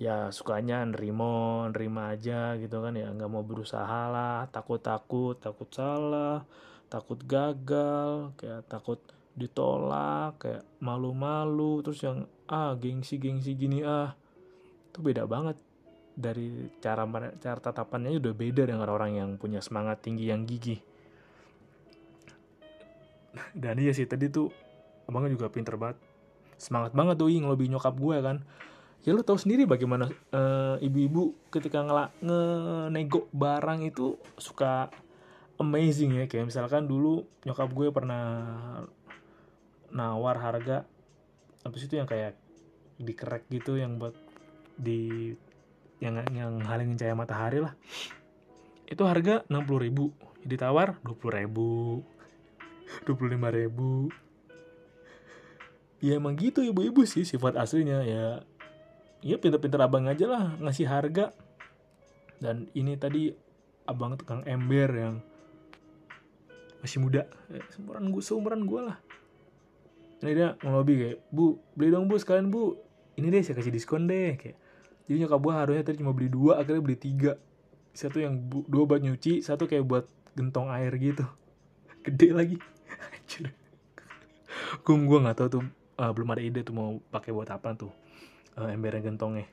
ya 0.00 0.32
sukanya 0.32 0.80
nerimo 0.88 1.68
nerima 1.68 2.16
aja 2.16 2.56
gitu 2.56 2.80
kan 2.80 2.96
ya. 2.96 3.12
Nggak 3.12 3.30
mau 3.30 3.44
berusaha 3.44 4.08
lah 4.08 4.48
takut 4.48 4.80
takut 4.80 5.36
takut 5.36 5.68
salah 5.68 6.44
takut 6.88 7.20
gagal 7.24 8.36
kayak 8.36 8.68
takut 8.68 9.00
ditolak 9.32 10.36
kayak 10.36 10.64
malu-malu 10.84 11.80
terus 11.80 12.04
yang 12.04 12.28
ah 12.48 12.76
gengsi 12.76 13.16
gengsi 13.16 13.56
gini 13.56 13.84
ah. 13.84 14.16
Itu 14.92 15.00
beda 15.00 15.24
banget 15.24 15.56
dari 16.12 16.68
cara 16.84 17.08
cara 17.40 17.58
tatapannya 17.60 18.20
udah 18.20 18.34
beda 18.36 18.68
dengan 18.68 18.88
orang 18.88 19.16
yang 19.16 19.30
punya 19.40 19.64
semangat 19.64 20.04
tinggi 20.04 20.28
yang 20.28 20.44
gigih. 20.44 20.80
Dan 23.56 23.80
iya 23.80 23.96
sih 23.96 24.04
tadi 24.04 24.28
tuh 24.28 24.52
abangnya 25.08 25.32
juga 25.32 25.48
pinter 25.48 25.80
banget. 25.80 25.96
Semangat 26.60 26.92
banget 26.92 27.16
tuh 27.16 27.32
ngelobi 27.32 27.72
nyokap 27.72 27.96
gue 27.96 28.16
kan. 28.20 28.36
Ya 29.02 29.16
lo 29.16 29.26
tau 29.26 29.34
sendiri 29.34 29.66
bagaimana 29.66 30.06
uh, 30.30 30.78
ibu-ibu 30.78 31.34
ketika 31.50 31.82
ngelak 31.82 32.14
ngenego 32.22 33.26
barang 33.34 33.82
itu 33.82 34.20
suka 34.38 34.92
amazing 35.58 36.22
ya. 36.22 36.24
Kayak 36.30 36.52
misalkan 36.52 36.86
dulu 36.86 37.26
nyokap 37.42 37.72
gue 37.72 37.88
pernah 37.90 38.24
nawar 39.92 40.40
harga 40.40 40.88
habis 41.62 41.84
itu 41.86 41.94
yang 41.98 42.08
kayak 42.08 42.34
dikerek 42.98 43.46
gitu 43.50 43.78
yang 43.78 43.98
buat 43.98 44.14
di 44.78 45.34
yang 46.02 46.18
yang 46.34 46.58
halingin 46.66 46.98
cahaya 46.98 47.14
matahari 47.14 47.62
lah. 47.62 47.78
Itu 48.90 49.06
harga 49.06 49.46
60 49.46 49.86
ribu. 49.86 50.10
Ditawar 50.42 50.98
20 51.06 51.38
ribu. 51.38 52.02
25 53.06 53.38
ribu. 53.54 54.10
Ya 56.02 56.18
emang 56.18 56.34
gitu 56.34 56.66
ibu-ibu 56.66 57.06
sih 57.06 57.22
sifat 57.22 57.54
aslinya. 57.54 58.02
Ya 58.02 58.42
ya 59.22 59.38
pinter-pinter 59.38 59.78
abang 59.78 60.10
aja 60.10 60.26
lah 60.26 60.58
ngasih 60.58 60.90
harga. 60.90 61.30
Dan 62.42 62.66
ini 62.74 62.98
tadi 62.98 63.30
abang 63.86 64.18
tukang 64.18 64.42
ember 64.42 64.90
yang 64.90 65.14
masih 66.82 66.98
muda. 66.98 67.30
Eh, 67.54 67.62
seumuran 67.70 68.10
gue 68.10 68.22
seumuran 68.26 68.60
gue 68.66 68.80
lah. 68.82 68.98
Ini 70.18 70.32
dia 70.34 70.48
ngelobi 70.58 70.94
kayak 70.98 71.18
bu 71.30 71.62
beli 71.78 71.94
dong 71.94 72.10
bu 72.10 72.18
sekalian 72.18 72.50
bu. 72.50 72.74
Ini 73.14 73.30
deh 73.30 73.42
saya 73.46 73.54
kasih 73.54 73.70
diskon 73.70 74.10
deh 74.10 74.34
kayak 74.34 74.58
jadi 75.06 75.26
nyokap 75.26 75.40
gue 75.42 75.52
harusnya 75.52 75.82
tadi 75.82 75.96
cuma 75.98 76.14
beli 76.14 76.30
dua 76.30 76.62
akhirnya 76.62 76.82
beli 76.82 76.98
tiga. 76.98 77.34
Satu 77.92 78.22
yang 78.22 78.48
dua 78.48 78.88
buat 78.88 79.02
nyuci 79.02 79.42
satu 79.42 79.66
kayak 79.66 79.84
buat 79.84 80.04
gentong 80.38 80.70
air 80.70 80.94
gitu. 80.96 81.26
Gede 82.06 82.28
lagi. 82.32 82.56
Gue 84.84 84.96
gue 84.96 85.18
nggak 85.20 85.36
tahu 85.36 85.48
tuh 85.48 85.64
uh, 86.00 86.12
belum 86.12 86.32
ada 86.32 86.42
ide 86.44 86.60
tuh 86.64 86.74
mau 86.76 87.00
pakai 87.12 87.32
buat 87.32 87.48
apa 87.52 87.76
tuh 87.76 87.92
uh, 88.56 88.72
embernya 88.72 89.04
gentongnya. 89.04 89.48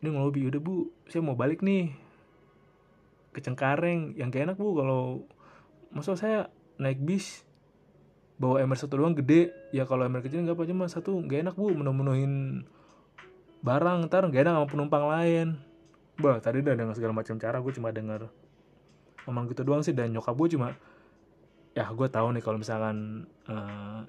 Ini 0.00 0.08
ngelobi 0.14 0.46
udah 0.46 0.60
bu 0.62 0.86
saya 1.10 1.22
mau 1.24 1.34
balik 1.34 1.66
nih 1.66 1.90
ke 3.34 3.42
Cengkareng. 3.42 4.14
Yang 4.14 4.30
kayak 4.34 4.44
enak 4.50 4.58
bu 4.58 4.68
kalau 4.78 5.02
maksud 5.90 6.14
saya 6.14 6.46
naik 6.78 7.02
bis 7.02 7.42
bawa 8.38 8.62
ember 8.62 8.78
satu 8.78 9.02
doang 9.02 9.18
gede? 9.18 9.50
Ya 9.74 9.82
kalau 9.82 10.06
ember 10.06 10.22
kecil 10.22 10.46
nggak 10.46 10.54
apa 10.54 10.70
cuma 10.70 10.86
satu 10.86 11.18
nggak 11.18 11.50
enak 11.50 11.54
bu 11.58 11.74
menemunuhin 11.74 12.62
barang 13.60 14.08
ntar 14.08 14.24
nggak 14.24 14.40
enak 14.40 14.54
sama 14.56 14.66
penumpang 14.68 15.04
lain. 15.04 15.48
Bah 16.16 16.40
tadi 16.40 16.64
udah 16.64 16.74
dengan 16.76 16.94
segala 16.96 17.12
macam 17.12 17.36
cara 17.36 17.60
gue 17.60 17.72
cuma 17.76 17.92
denger 17.92 18.28
ngomong 19.28 19.44
gitu 19.52 19.62
doang 19.64 19.84
sih. 19.84 19.92
Dan 19.92 20.16
nyokap 20.16 20.36
gue 20.36 20.56
cuma 20.56 20.72
ya 21.76 21.86
gue 21.86 22.08
tahu 22.08 22.34
nih 22.34 22.42
kalau 22.42 22.58
misalkan 22.58 23.28
uh, 23.46 24.02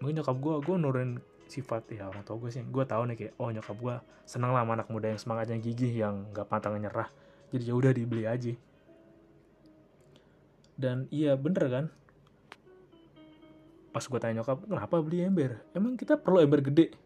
mungkin 0.00 0.20
nyokap 0.20 0.36
gue 0.40 0.54
gue 0.64 0.76
nurin 0.80 1.10
sifat 1.44 1.84
ya 1.92 2.08
orang 2.08 2.24
tua 2.24 2.40
gue 2.40 2.50
sih. 2.52 2.64
Gue 2.64 2.84
tahu 2.88 3.04
nih 3.12 3.16
kayak 3.16 3.32
oh 3.36 3.52
nyokap 3.52 3.76
gue 3.76 3.94
seneng 4.24 4.56
lah 4.56 4.64
anak 4.64 4.88
muda 4.88 5.12
yang 5.12 5.20
semangatnya 5.20 5.60
gigih 5.60 5.92
yang 5.92 6.32
nggak 6.32 6.48
pantang 6.48 6.80
nyerah. 6.80 7.12
Jadi 7.52 7.68
ya 7.68 7.74
udah 7.76 7.92
dibeli 7.92 8.24
aja. 8.24 8.56
Dan 10.74 11.06
iya 11.12 11.36
bener 11.36 11.64
kan? 11.70 11.84
Pas 13.94 14.02
gue 14.02 14.18
tanya 14.18 14.42
nyokap 14.42 14.64
kenapa 14.64 14.96
beli 15.04 15.22
ember? 15.22 15.60
Emang 15.76 15.94
kita 15.94 16.18
perlu 16.18 16.42
ember 16.42 16.64
gede 16.64 17.03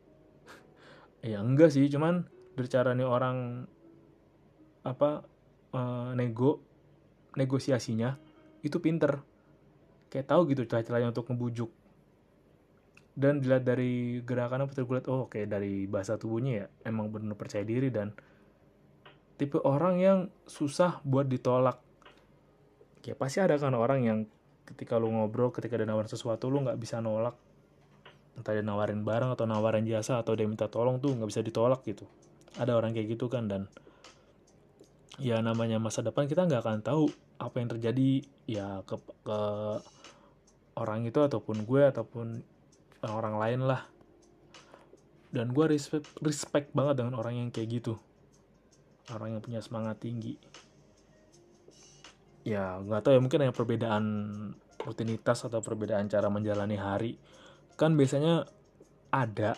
ya 1.23 1.43
enggak 1.43 1.75
sih 1.75 1.87
cuman 1.91 2.27
dari 2.55 2.69
cara 2.71 2.95
nih 2.95 3.07
orang 3.07 3.67
apa 4.87 5.27
uh, 5.75 6.11
nego 6.15 6.63
negosiasinya 7.39 8.19
itu 8.67 8.83
pinter. 8.83 9.23
Kayak 10.09 10.27
tahu 10.27 10.41
gitu 10.51 10.65
cara-caranya 10.65 11.13
untuk 11.13 11.29
ngebujuk. 11.31 11.71
Dan 13.19 13.43
dilihat 13.43 13.67
dari 13.67 14.23
gerakan 14.23 14.67
apa 14.67 14.73
lihat 14.79 15.07
oh 15.11 15.27
okay, 15.27 15.45
dari 15.45 15.91
bahasa 15.91 16.15
tubuhnya 16.15 16.53
ya 16.55 16.67
emang 16.87 17.11
benar 17.11 17.35
percaya 17.35 17.67
diri 17.67 17.91
dan 17.91 18.15
tipe 19.35 19.59
orang 19.63 19.99
yang 19.99 20.19
susah 20.47 21.03
buat 21.03 21.27
ditolak. 21.27 21.83
Ya 23.03 23.19
pasti 23.19 23.43
ada 23.43 23.59
kan 23.59 23.75
orang 23.75 24.01
yang 24.07 24.19
ketika 24.69 25.01
lu 25.01 25.09
ngobrol 25.11 25.51
ketika 25.51 25.81
ada 25.81 25.89
nawarin 25.89 26.11
sesuatu 26.11 26.53
lu 26.53 26.61
nggak 26.61 26.77
bisa 26.77 27.01
nolak 27.01 27.33
entah 28.38 28.54
dia 28.54 28.62
nawarin 28.62 29.02
barang 29.02 29.35
atau 29.35 29.45
nawarin 29.50 29.83
jasa 29.83 30.23
atau 30.23 30.38
dia 30.38 30.47
minta 30.47 30.71
tolong 30.71 31.02
tuh 31.02 31.11
nggak 31.11 31.26
bisa 31.26 31.42
ditolak 31.42 31.83
gitu. 31.83 32.07
Ada 32.54 32.78
orang 32.78 32.95
kayak 32.95 33.18
gitu 33.18 33.26
kan 33.26 33.50
dan 33.50 33.66
ya 35.18 35.42
namanya 35.42 35.83
masa 35.83 36.07
depan 36.07 36.30
kita 36.30 36.47
nggak 36.47 36.62
akan 36.62 36.78
tahu 36.87 37.11
apa 37.42 37.59
yang 37.59 37.68
terjadi 37.75 38.23
ya 38.47 38.87
ke, 38.87 38.95
ke 39.26 39.40
orang 40.78 41.11
itu 41.11 41.18
ataupun 41.18 41.66
gue 41.66 41.83
ataupun 41.90 42.26
orang 43.02 43.35
lain 43.42 43.61
lah. 43.66 43.83
Dan 45.28 45.52
gue 45.52 45.66
respect 45.68 46.09
respect 46.23 46.71
banget 46.73 47.02
dengan 47.02 47.18
orang 47.18 47.35
yang 47.37 47.49
kayak 47.50 47.83
gitu. 47.83 47.99
Orang 49.11 49.35
yang 49.35 49.42
punya 49.42 49.59
semangat 49.59 49.99
tinggi. 49.99 50.38
Ya 52.47 52.78
nggak 52.78 53.02
tahu 53.02 53.12
ya 53.18 53.21
mungkin 53.21 53.45
ada 53.45 53.52
perbedaan 53.52 54.04
rutinitas 54.78 55.42
atau 55.42 55.59
perbedaan 55.59 56.07
cara 56.07 56.30
menjalani 56.30 56.78
hari 56.78 57.18
kan 57.78 57.94
biasanya 57.94 58.50
ada 59.14 59.54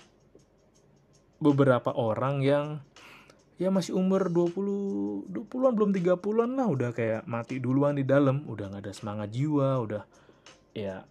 beberapa 1.41 1.91
orang 1.97 2.45
yang 2.45 2.67
ya 3.57 3.73
masih 3.73 3.97
umur 3.97 4.29
20 4.29 5.33
20-an 5.33 5.73
belum 5.73 5.91
30-an 5.97 6.51
lah 6.53 6.69
udah 6.69 6.91
kayak 6.93 7.25
mati 7.25 7.57
duluan 7.61 7.97
di 7.97 8.05
dalam 8.05 8.45
udah 8.45 8.73
nggak 8.73 8.85
ada 8.85 8.93
semangat 8.93 9.33
jiwa 9.33 9.81
udah 9.81 10.05
ya 10.77 11.05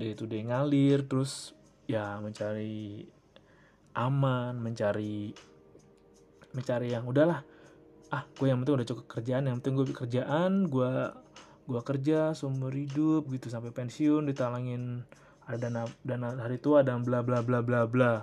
dia 0.00 0.10
itu 0.16 0.24
dia 0.24 0.48
ngalir 0.48 1.04
terus 1.04 1.52
ya 1.84 2.16
mencari 2.24 3.04
aman 3.92 4.56
mencari 4.56 5.36
mencari 6.56 6.88
yang 6.88 7.04
udahlah 7.04 7.44
ah 8.10 8.24
gue 8.26 8.48
yang 8.48 8.64
penting 8.64 8.80
udah 8.80 8.88
cukup 8.88 9.06
kerjaan 9.06 9.44
yang 9.44 9.60
penting 9.60 9.76
gue 9.76 9.86
kerjaan 9.92 10.66
gue 10.72 10.92
gue 11.70 11.80
kerja 11.84 12.34
seumur 12.34 12.74
hidup 12.74 13.28
gitu 13.30 13.46
sampai 13.46 13.70
pensiun 13.70 14.26
ditalangin 14.26 15.06
ada 15.50 15.66
dana 15.66 15.82
dana 16.06 16.38
hari 16.38 16.62
tua 16.62 16.86
dan 16.86 17.02
bla 17.02 17.26
bla 17.26 17.42
bla 17.42 17.58
bla 17.58 17.82
bla. 17.82 18.22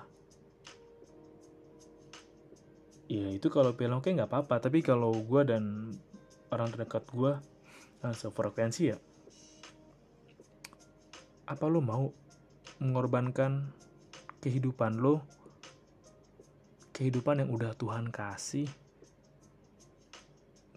Ya 3.12 3.28
itu 3.36 3.52
kalau 3.52 3.76
film 3.76 4.00
kayak 4.00 4.24
nggak 4.24 4.32
apa-apa. 4.32 4.64
Tapi 4.64 4.80
kalau 4.80 5.12
gue 5.12 5.44
dan 5.44 5.92
orang 6.56 6.72
terdekat 6.72 7.04
gue 7.12 7.36
uh, 8.08 8.16
sefrekuensi 8.16 8.96
ya. 8.96 8.98
Apa 11.52 11.68
lo 11.68 11.84
mau 11.84 12.16
mengorbankan 12.80 13.76
kehidupan 14.40 15.04
lo 15.04 15.28
kehidupan 16.96 17.44
yang 17.44 17.52
udah 17.52 17.76
Tuhan 17.76 18.08
kasih. 18.08 18.72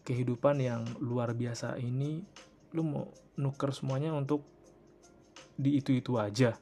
Kehidupan 0.03 0.59
yang 0.59 0.83
luar 0.99 1.31
biasa 1.31 1.79
ini 1.79 2.27
lo 2.75 2.83
mau 2.83 3.07
nuker 3.39 3.71
semuanya 3.71 4.11
untuk 4.11 4.43
di 5.61 5.77
itu-itu 5.77 6.17
aja. 6.17 6.57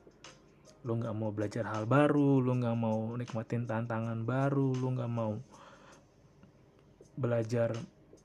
Lo 0.82 0.98
nggak 0.98 1.14
mau 1.14 1.30
belajar 1.30 1.70
hal 1.70 1.86
baru 1.86 2.42
lo 2.42 2.52
nggak 2.58 2.76
mau 2.78 3.14
nikmatin 3.14 3.70
tantangan 3.70 4.26
baru 4.26 4.74
lo 4.74 4.88
nggak 4.94 5.10
mau 5.10 5.38
belajar 7.14 7.74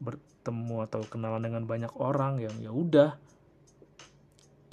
bertemu 0.02 0.78
atau 0.90 1.02
kenalan 1.06 1.46
dengan 1.46 1.64
banyak 1.70 1.94
orang 2.02 2.42
yang 2.42 2.56
ya 2.58 2.74
udah. 2.74 3.22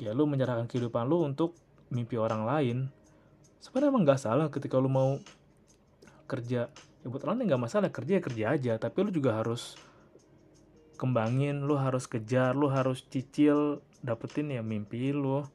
Ya 0.01 0.17
lo 0.17 0.25
menyerahkan 0.25 0.65
kehidupan 0.65 1.05
lo 1.05 1.21
untuk 1.21 1.53
mimpi 1.93 2.17
orang 2.17 2.49
lain. 2.49 2.79
Sebenarnya 3.61 3.93
emang 3.93 4.05
nggak 4.09 4.21
salah 4.21 4.49
ketika 4.49 4.81
lo 4.81 4.89
mau 4.89 5.21
kerja. 6.25 6.73
Ya 6.73 7.07
buat 7.09 7.25
orang 7.29 7.45
nggak 7.45 7.61
masalah 7.61 7.93
kerja 7.93 8.17
ya 8.17 8.23
kerja 8.25 8.45
aja. 8.57 8.73
Tapi 8.81 8.97
lo 9.05 9.13
juga 9.13 9.37
harus 9.37 9.77
kembangin 11.01 11.65
lo 11.65 11.81
harus 11.81 12.05
kejar 12.05 12.53
lo 12.53 12.69
harus 12.69 13.09
cicil 13.09 13.81
dapetin 14.05 14.53
ya 14.53 14.61
mimpi 14.61 15.17
lo 15.17 15.49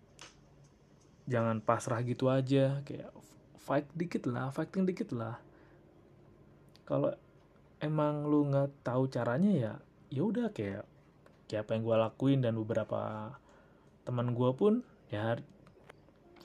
jangan 1.25 1.57
pasrah 1.61 2.05
gitu 2.05 2.29
aja 2.29 2.85
kayak 2.85 3.09
fight 3.57 3.89
dikit 3.97 4.29
lah 4.29 4.53
fighting 4.53 4.85
dikit 4.85 5.09
lah. 5.09 5.41
Kalau 6.85 7.09
emang 7.81 8.29
lu 8.29 8.45
nggak 8.49 8.85
tahu 8.85 9.09
caranya 9.09 9.51
ya 9.51 9.73
ya 10.13 10.21
udah 10.21 10.53
kayak 10.53 10.85
kayak 11.49 11.65
apa 11.65 11.71
yang 11.73 11.81
gue 11.81 11.95
lakuin 11.97 12.39
dan 12.45 12.53
beberapa 12.53 13.33
teman 14.05 14.37
gue 14.37 14.49
pun 14.53 14.85
ya 15.09 15.37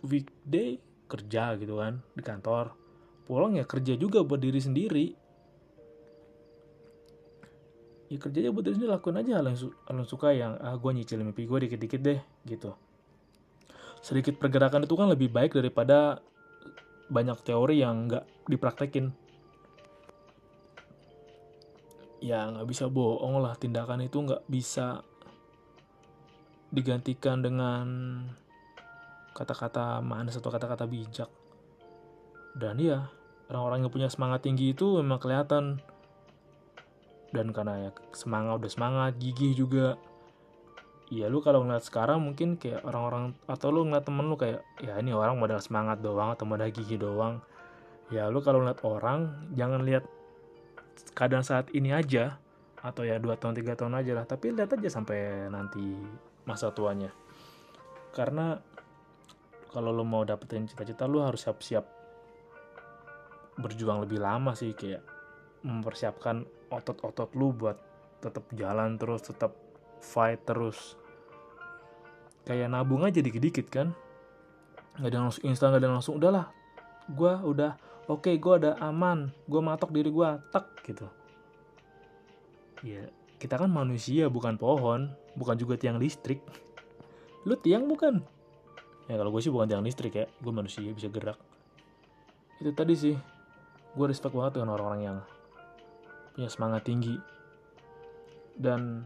weekday 0.01 0.81
kerja 1.13 1.61
gitu 1.61 1.77
kan 1.77 2.01
di 2.17 2.25
kantor. 2.25 2.73
Pulang 3.29 3.61
ya 3.61 3.69
kerja 3.69 3.95
juga 3.95 4.25
buat 4.25 4.41
diri 4.41 4.59
sendiri. 4.59 5.07
Ya 8.11 8.19
kerjanya 8.19 8.51
buat 8.51 8.65
diri 8.65 8.81
sendiri 8.81 8.97
lakuin 8.97 9.21
aja 9.21 9.39
hal 9.39 9.47
yang, 9.53 9.59
hal 9.61 9.97
yang 10.03 10.09
suka 10.09 10.29
yang 10.33 10.57
ah 10.59 10.75
gue 10.75 10.91
nyicil 10.91 11.21
mimpi 11.21 11.45
gue 11.45 11.69
dikit-dikit 11.69 12.01
deh 12.01 12.21
gitu 12.49 12.75
sedikit 14.01 14.41
pergerakan 14.41 14.89
itu 14.89 14.97
kan 14.97 15.13
lebih 15.13 15.29
baik 15.29 15.57
daripada 15.57 16.25
banyak 17.13 17.39
teori 17.45 17.85
yang 17.85 18.09
nggak 18.09 18.25
dipraktekin. 18.49 19.13
Ya 22.21 22.49
nggak 22.49 22.69
bisa 22.69 22.89
bohong 22.89 23.41
lah. 23.41 23.57
Tindakan 23.57 24.05
itu 24.05 24.21
nggak 24.21 24.45
bisa 24.49 25.05
digantikan 26.71 27.43
dengan 27.43 27.87
kata-kata 29.35 30.01
manis 30.01 30.37
atau 30.37 30.53
kata-kata 30.53 30.85
bijak. 30.87 31.29
Dan 32.57 32.79
ya 32.81 33.09
orang-orang 33.51 33.87
yang 33.87 33.93
punya 33.93 34.09
semangat 34.09 34.47
tinggi 34.47 34.73
itu 34.73 35.01
memang 35.01 35.21
kelihatan. 35.21 35.81
Dan 37.31 37.55
karena 37.55 37.89
ya 37.89 37.91
semangat 38.11 38.59
udah 38.65 38.73
semangat 38.73 39.13
gigih 39.23 39.55
juga 39.55 39.95
Iya 41.11 41.27
lu 41.27 41.43
kalau 41.43 41.67
ngeliat 41.67 41.83
sekarang 41.83 42.23
mungkin 42.23 42.55
kayak 42.55 42.87
orang-orang 42.87 43.35
atau 43.51 43.75
lu 43.75 43.83
ngeliat 43.83 44.07
temen 44.07 44.31
lu 44.31 44.39
kayak 44.39 44.63
ya 44.79 44.95
ini 45.03 45.11
orang 45.11 45.35
modal 45.43 45.59
semangat 45.59 45.99
doang 45.99 46.31
atau 46.31 46.47
modal 46.47 46.71
gigi 46.71 46.95
doang. 46.95 47.43
Ya 48.15 48.31
lu 48.31 48.39
kalau 48.47 48.63
ngeliat 48.63 48.79
orang 48.87 49.51
jangan 49.59 49.83
lihat 49.83 50.07
keadaan 51.19 51.43
saat 51.43 51.67
ini 51.75 51.91
aja 51.91 52.39
atau 52.79 53.03
ya 53.03 53.19
dua 53.19 53.35
tahun 53.35 53.59
tiga 53.59 53.75
tahun 53.75 53.99
aja 53.99 54.23
lah 54.23 54.25
tapi 54.25 54.55
lihat 54.55 54.71
aja 54.71 54.87
sampai 54.87 55.51
nanti 55.51 55.83
masa 56.47 56.71
tuanya. 56.71 57.11
Karena 58.15 58.55
kalau 59.75 59.91
lu 59.91 60.07
mau 60.07 60.23
dapetin 60.23 60.71
cita-cita 60.71 61.11
lu 61.11 61.27
harus 61.27 61.43
siap-siap 61.43 61.83
berjuang 63.59 64.07
lebih 64.07 64.23
lama 64.23 64.55
sih 64.55 64.79
kayak 64.79 65.03
mempersiapkan 65.67 66.47
otot-otot 66.71 67.35
lu 67.35 67.51
buat 67.51 67.75
tetap 68.23 68.47
jalan 68.55 68.95
terus 68.95 69.27
tetap 69.27 69.59
fight 69.99 70.43
terus 70.47 71.00
kayak 72.45 72.69
nabung 72.73 73.05
aja 73.05 73.21
dikit-dikit 73.21 73.67
kan. 73.69 73.93
Nggak 75.01 75.11
ada 75.11 75.19
langsung 75.25 75.43
instan 75.49 75.73
nggak 75.73 75.83
ada 75.83 75.91
langsung 75.91 76.15
udahlah 76.21 76.47
gue 77.11 77.33
udah 77.43 77.75
oke 78.07 78.27
okay, 78.27 78.39
gue 78.39 78.55
ada 78.63 78.79
aman 78.79 79.35
gue 79.51 79.61
matok 79.61 79.91
diri 79.91 80.11
gue 80.11 80.29
tak 80.55 80.67
gitu. 80.87 81.07
Ya 82.87 83.11
kita 83.41 83.57
kan 83.57 83.71
manusia 83.73 84.31
bukan 84.31 84.55
pohon 84.61 85.11
bukan 85.35 85.57
juga 85.59 85.75
tiang 85.81 85.99
listrik. 85.99 86.43
Lu 87.49 87.57
tiang 87.57 87.89
bukan? 87.89 88.23
Ya 89.11 89.19
kalau 89.19 89.35
gue 89.35 89.43
sih 89.43 89.51
bukan 89.51 89.67
tiang 89.67 89.83
listrik 89.83 90.15
ya 90.15 90.27
gue 90.29 90.53
manusia 90.53 90.87
bisa 90.95 91.11
gerak. 91.11 91.39
Itu 92.63 92.71
tadi 92.77 92.95
sih 92.95 93.17
gue 93.91 94.07
respect 94.07 94.37
banget 94.37 94.61
dengan 94.61 94.79
orang-orang 94.79 95.03
yang 95.03 95.19
punya 96.37 96.47
semangat 96.47 96.87
tinggi 96.87 97.19
dan 98.55 99.03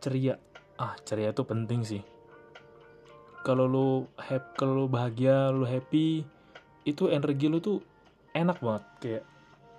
ceria 0.00 0.40
ah 0.78 0.94
ceria 1.02 1.34
itu 1.34 1.42
penting 1.42 1.82
sih. 1.82 2.02
Kalau 3.42 3.66
lu 3.66 4.06
happy 4.14 4.54
kalau 4.54 4.84
lu 4.84 4.86
bahagia 4.86 5.50
lu 5.50 5.66
happy 5.66 6.22
itu 6.86 7.10
energi 7.10 7.50
lu 7.50 7.58
tuh 7.58 7.82
enak 8.32 8.62
banget. 8.62 8.84
Kayak 9.02 9.24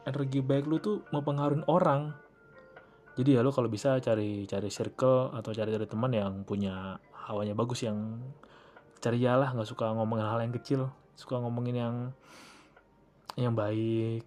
energi 0.03 0.39
baik 0.43 0.65
lu 0.67 0.77
tuh 0.83 1.07
mempengaruhi 1.15 1.63
orang. 1.71 2.11
Jadi 3.15 3.35
ya 3.35 3.43
lu 3.43 3.51
kalau 3.51 3.67
bisa 3.71 3.99
cari 3.99 4.47
cari 4.47 4.69
circle 4.71 5.31
atau 5.35 5.51
cari 5.51 5.71
cari 5.75 5.87
teman 5.87 6.11
yang 6.15 6.33
punya 6.43 6.99
hawanya 7.27 7.55
bagus 7.55 7.83
yang 7.83 8.19
ceria 8.99 9.39
lah 9.39 9.55
nggak 9.55 9.67
suka 9.67 9.91
ngomongin 9.95 10.27
hal 10.27 10.39
yang 10.43 10.55
kecil 10.55 10.91
suka 11.15 11.39
ngomongin 11.39 11.75
yang 11.75 11.95
yang 13.39 13.55
baik. 13.55 14.23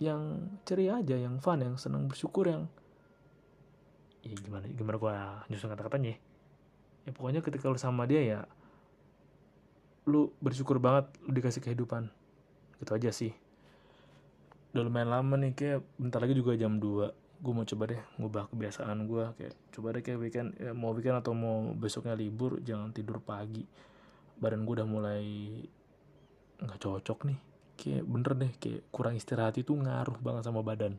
Yang 0.00 0.20
ceria 0.68 1.00
aja 1.00 1.16
yang 1.16 1.40
fun 1.40 1.60
yang 1.60 1.76
senang 1.80 2.08
bersyukur 2.08 2.48
yang 2.48 2.68
ya 4.24 4.34
gimana 4.40 4.64
gimana 4.72 4.96
gue 4.96 5.12
nyusun 5.52 5.68
kata-katanya 5.68 6.16
ya. 7.04 7.10
Pokoknya 7.12 7.44
ketika 7.44 7.68
lu 7.68 7.76
sama 7.76 8.08
dia 8.08 8.24
ya 8.24 8.40
lu 10.08 10.32
bersyukur 10.40 10.80
banget 10.80 11.12
lu 11.28 11.36
dikasih 11.36 11.60
kehidupan. 11.60 12.08
Gitu 12.80 12.90
aja 12.96 13.10
sih. 13.12 13.32
Udah 14.72 14.82
lumayan 14.88 15.12
lama 15.12 15.36
nih 15.36 15.52
kayak 15.52 15.80
bentar 16.00 16.24
lagi 16.24 16.34
juga 16.34 16.56
jam 16.56 16.80
2 16.80 17.22
gue 17.44 17.52
mau 17.52 17.66
coba 17.68 17.84
deh 17.92 18.00
ngubah 18.16 18.48
kebiasaan 18.48 19.04
gue 19.04 19.24
kayak 19.36 19.52
coba 19.68 19.92
deh 19.92 20.00
kayak 20.00 20.16
weekend 20.16 20.56
ya, 20.56 20.72
mau 20.72 20.96
weekend 20.96 21.20
atau 21.20 21.36
mau 21.36 21.76
besoknya 21.76 22.16
libur 22.16 22.56
jangan 22.64 22.88
tidur 22.96 23.20
pagi. 23.20 23.68
Badan 24.40 24.64
gue 24.64 24.80
udah 24.80 24.88
mulai 24.88 25.24
nggak 26.64 26.80
cocok 26.80 27.28
nih. 27.28 27.38
Kayak 27.76 28.04
bener 28.08 28.32
deh 28.32 28.52
kayak 28.56 28.82
kurang 28.88 29.20
istirahat 29.20 29.60
itu 29.60 29.76
ngaruh 29.76 30.16
banget 30.24 30.48
sama 30.48 30.64
badan 30.64 30.96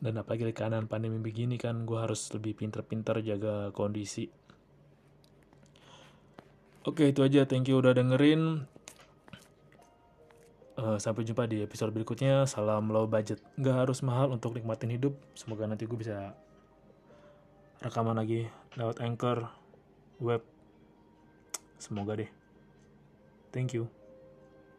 dan 0.00 0.20
apalagi 0.20 0.44
di 0.44 0.54
kanan 0.54 0.84
pandemi 0.84 1.16
begini 1.16 1.56
kan 1.56 1.88
gue 1.88 1.96
harus 1.96 2.28
lebih 2.36 2.52
pinter-pinter 2.52 3.24
jaga 3.24 3.72
kondisi. 3.72 4.28
Oke 6.86 7.10
itu 7.10 7.24
aja. 7.24 7.48
Thank 7.48 7.72
you 7.72 7.82
udah 7.82 7.96
dengerin. 7.96 8.62
Uh, 10.76 11.00
sampai 11.00 11.24
jumpa 11.24 11.48
di 11.48 11.64
episode 11.64 11.90
berikutnya. 11.90 12.46
Salam 12.46 12.92
low 12.92 13.08
budget. 13.08 13.42
Nggak 13.58 13.76
harus 13.88 14.04
mahal 14.04 14.30
untuk 14.30 14.54
nikmatin 14.54 14.92
hidup. 14.92 15.16
Semoga 15.34 15.66
nanti 15.66 15.88
gue 15.88 15.98
bisa 15.98 16.36
rekaman 17.82 18.20
lagi 18.20 18.46
lewat 18.78 19.02
anchor 19.02 19.50
web. 20.22 20.44
Semoga 21.80 22.20
deh. 22.20 22.30
Thank 23.50 23.74
you 23.74 24.05